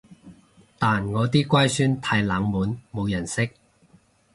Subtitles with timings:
[0.79, 3.51] 但我啲乖孫太冷門冇人識